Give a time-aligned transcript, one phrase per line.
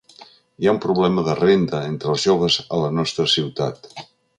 [0.63, 3.91] Hi ha un problema de renda entre els joves a la nostra ciutat.